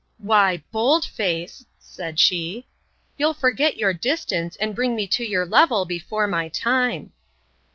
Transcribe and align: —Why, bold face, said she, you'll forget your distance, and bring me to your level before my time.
—Why, 0.17 0.63
bold 0.71 1.05
face, 1.05 1.63
said 1.77 2.19
she, 2.19 2.65
you'll 3.19 3.35
forget 3.35 3.77
your 3.77 3.93
distance, 3.93 4.55
and 4.55 4.73
bring 4.73 4.95
me 4.95 5.05
to 5.09 5.23
your 5.23 5.45
level 5.45 5.85
before 5.85 6.25
my 6.25 6.47
time. 6.49 7.11